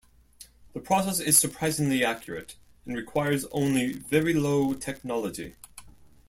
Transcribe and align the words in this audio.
The 0.73 0.79
process 0.79 1.19
is 1.19 1.37
surprisingly 1.37 2.03
accurate 2.03 2.55
and 2.87 2.95
requires 2.95 3.45
only 3.51 3.93
very 3.93 4.33
low 4.33 4.73
technology. 4.73 5.57